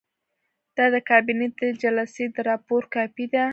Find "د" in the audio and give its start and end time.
0.93-0.95, 1.59-1.61, 2.35-2.37